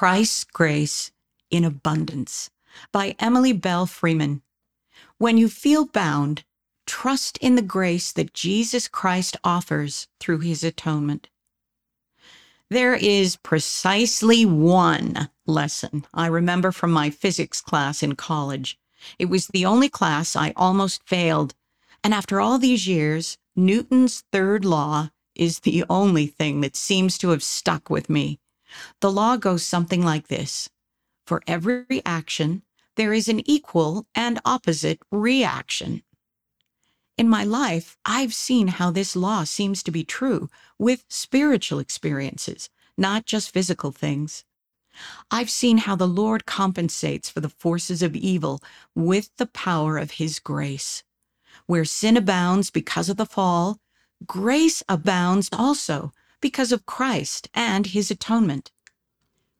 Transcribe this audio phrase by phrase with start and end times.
[0.00, 1.12] Christ's Grace
[1.50, 2.48] in Abundance
[2.90, 4.40] by Emily Belle Freeman.
[5.18, 6.42] When you feel bound,
[6.86, 11.28] trust in the grace that Jesus Christ offers through his atonement.
[12.70, 18.78] There is precisely one lesson I remember from my physics class in college.
[19.18, 21.54] It was the only class I almost failed.
[22.02, 27.28] And after all these years, Newton's third law is the only thing that seems to
[27.28, 28.40] have stuck with me.
[29.00, 30.68] The law goes something like this
[31.26, 32.62] For every action,
[32.96, 36.02] there is an equal and opposite reaction.
[37.16, 40.48] In my life, I've seen how this law seems to be true
[40.78, 44.44] with spiritual experiences, not just physical things.
[45.30, 48.62] I've seen how the Lord compensates for the forces of evil
[48.94, 51.04] with the power of His grace.
[51.66, 53.78] Where sin abounds because of the fall,
[54.26, 58.70] grace abounds also because of Christ and his atonement.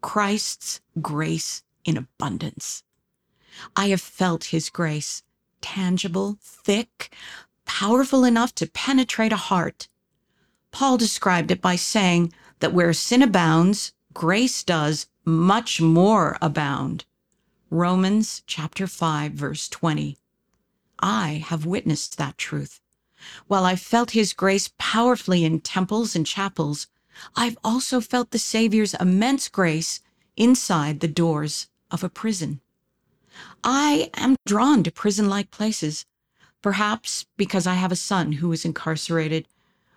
[0.00, 2.82] Christ's grace in abundance.
[3.74, 5.22] I have felt his grace,
[5.60, 7.12] tangible, thick,
[7.64, 9.88] powerful enough to penetrate a heart.
[10.70, 17.04] Paul described it by saying that where sin abounds, grace does much more abound.
[17.70, 20.18] Romans chapter 5 verse 20.
[21.00, 22.80] I have witnessed that truth.
[23.46, 26.86] While I've felt his grace powerfully in temples and chapels,
[27.34, 30.00] I've also felt the Savior's immense grace
[30.36, 32.60] inside the doors of a prison.
[33.64, 36.04] I am drawn to prison like places,
[36.62, 39.46] perhaps because I have a son who is incarcerated,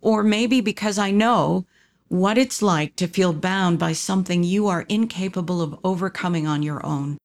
[0.00, 1.66] or maybe because I know
[2.08, 6.84] what it's like to feel bound by something you are incapable of overcoming on your
[6.84, 7.18] own.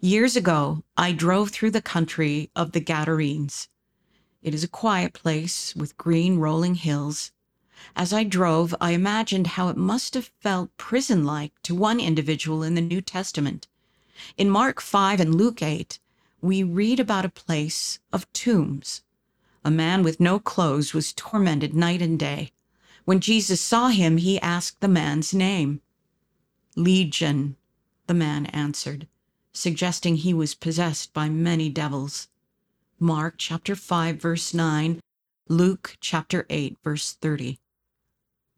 [0.00, 3.68] Years ago, I drove through the country of the Gadarenes.
[4.44, 7.32] It is a quiet place with green rolling hills.
[7.96, 12.62] As I drove, I imagined how it must have felt prison like to one individual
[12.62, 13.66] in the New Testament.
[14.36, 15.98] In Mark 5 and Luke 8,
[16.42, 19.02] we read about a place of tombs.
[19.64, 22.52] A man with no clothes was tormented night and day.
[23.06, 25.80] When Jesus saw him, he asked the man's name.
[26.76, 27.56] Legion,
[28.06, 29.08] the man answered,
[29.54, 32.28] suggesting he was possessed by many devils.
[33.00, 35.00] Mark chapter 5 verse 9,
[35.48, 37.58] Luke chapter 8 verse 30.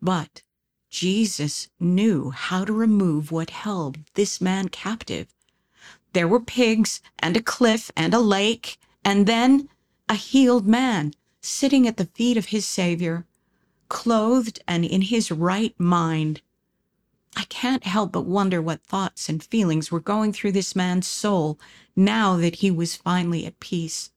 [0.02, 0.42] But
[0.90, 5.34] Jesus knew how to remove what held this man captive.
[6.12, 9.70] There were pigs and a cliff and a lake, and then
[10.06, 13.24] a healed man sitting at the feet of his Savior,
[13.88, 16.42] clothed and in his right mind.
[17.34, 21.58] I can't help but wonder what thoughts and feelings were going through this man's soul
[21.96, 24.10] now that he was finally at peace.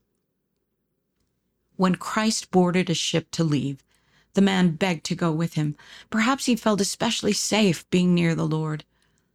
[1.79, 3.81] When Christ boarded a ship to leave,
[4.34, 5.78] the man begged to go with him.
[6.09, 8.84] Perhaps he felt especially safe being near the Lord.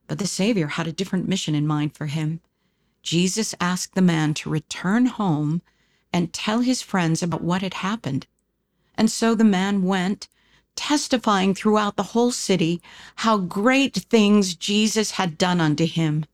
[0.09, 2.43] But the Savior had a different mission in mind for him.
[3.03, 5.63] Jesus asked the man to return home
[6.13, 8.27] and tell his friends about what had happened.
[8.95, 10.29] And so the man went,
[10.77, 12.83] testifying throughout the whole city
[13.17, 16.27] how great things Jesus had done unto him.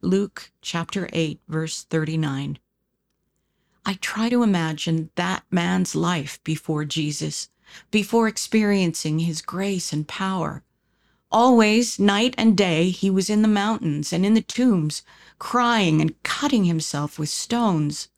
[0.00, 2.58] Luke chapter 8, verse 39.
[3.88, 7.48] I try to imagine that man's life before Jesus,
[7.90, 10.62] before experiencing his grace and power.
[11.32, 15.00] Always, night and day, he was in the mountains and in the tombs,
[15.38, 18.10] crying and cutting himself with stones.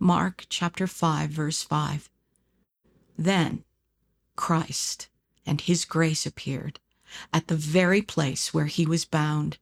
[0.00, 2.10] Mark chapter 5, verse 5.
[3.16, 3.62] Then
[4.34, 5.08] Christ
[5.46, 6.80] and his grace appeared
[7.32, 9.56] at the very place where he was bound,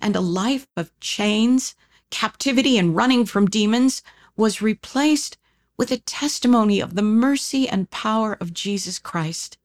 [0.00, 1.76] and a life of chains,
[2.10, 4.02] captivity, and running from demons
[4.36, 5.38] was replaced
[5.78, 9.58] with a testimony of the mercy and power of Jesus Christ.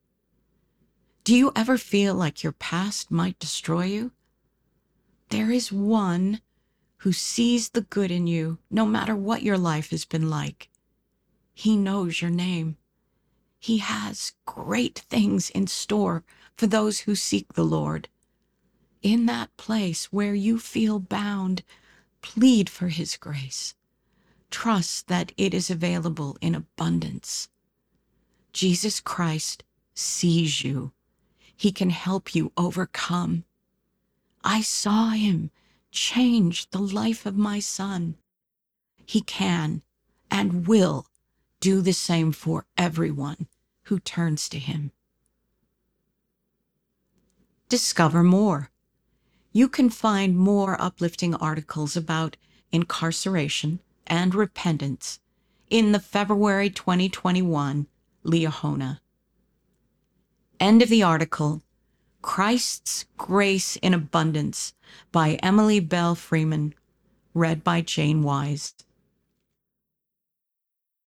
[1.24, 4.12] Do you ever feel like your past might destroy you?
[5.30, 6.42] There is one
[6.98, 10.70] who sees the good in you, no matter what your life has been like.
[11.54, 12.78] He knows your name.
[13.60, 16.24] He has great things in store
[16.56, 18.10] for those who seek the Lord.
[19.02, 21.64] In that place where you feel bound,
[22.22, 23.76] plead for His grace
[24.52, 27.50] trust that it is available in abundance.
[28.54, 29.64] Jesus Christ
[29.96, 30.92] sees you.
[31.56, 33.46] He can help you overcome.
[34.44, 35.52] I saw him
[35.92, 38.16] change the life of my son.
[39.06, 39.82] He can
[40.30, 41.08] and will
[41.60, 43.48] do the same for everyone
[43.84, 44.92] who turns to him.
[47.70, 48.72] Discover more.
[49.54, 52.38] You can find more uplifting articles about
[52.72, 53.80] incarceration
[54.12, 55.22] and repentance
[55.70, 57.88] in the February 2021
[58.26, 59.00] Liahona.
[60.60, 61.64] End of the article.
[62.22, 64.74] Christ's Grace in Abundance
[65.14, 66.76] by Emily Belle Freeman,
[67.34, 68.76] read by Jane Wise.